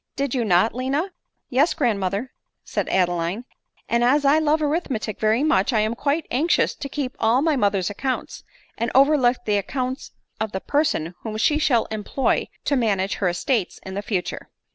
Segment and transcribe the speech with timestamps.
[0.15, 1.11] Did you not, Lina
[1.49, 2.31] ?""Yes, grandmother,"
[2.63, 3.45] said Adeline;"
[3.87, 7.55] and as I love arithmetic very much, I am quite anxious to keep all my
[7.55, 8.43] mother's accounts,
[8.79, 10.09] and overlook the accounts
[10.39, 14.49] of the per son whom she shall employ to manage her estates in future."